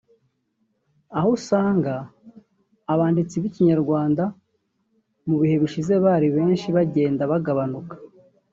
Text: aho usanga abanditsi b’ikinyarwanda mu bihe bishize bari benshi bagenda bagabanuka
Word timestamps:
aho 1.17 1.27
usanga 1.37 1.93
abanditsi 2.93 3.35
b’ikinyarwanda 3.41 4.23
mu 5.27 5.35
bihe 5.41 5.55
bishize 5.63 5.93
bari 6.05 6.27
benshi 6.35 6.67
bagenda 6.77 7.23
bagabanuka 7.33 7.95